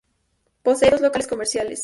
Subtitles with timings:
[0.63, 1.79] Posee dos locales comerciales.